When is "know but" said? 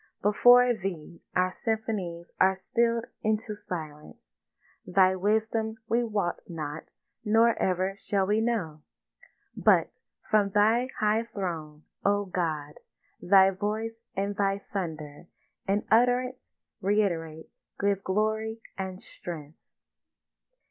8.41-9.99